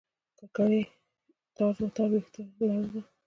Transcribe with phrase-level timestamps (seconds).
[0.39, 0.83] ککرۍ
[1.55, 3.01] تار تار وېښته لرله.